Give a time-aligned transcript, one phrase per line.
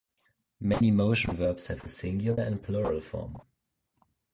[0.59, 3.39] Many motion verbs have a singular and plural form.